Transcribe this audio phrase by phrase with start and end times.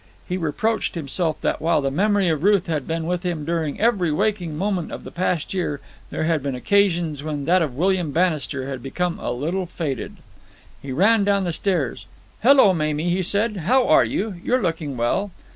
[0.27, 4.11] He reproached himself that, while the memory of Ruth had been with him during every
[4.11, 8.67] waking moment of the past year, there had been occasions when that of William Bannister
[8.67, 10.15] had become a little faded.
[10.81, 12.07] He ran down the stairs.
[12.41, 13.57] "Hello, Mamie!" he said.
[13.57, 14.41] "How are you?
[14.43, 15.29] You're looking well."